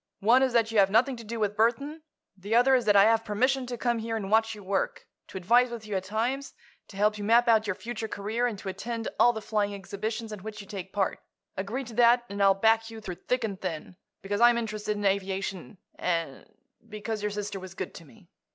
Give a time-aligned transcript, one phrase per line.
[0.21, 2.01] One is that you have nothing to do with Burthon.
[2.35, 5.37] The other is that I have permission to come here and watch your work; to
[5.37, 6.55] advise with you at times;
[6.87, 10.31] to help you map out your future career and to attend all the flying exhibitions
[10.33, 11.19] in which you take part.
[11.55, 15.05] Agree to that, and I'll back you through thick and thin, because I'm interested in
[15.05, 18.27] aviation and—because your sister was good to me."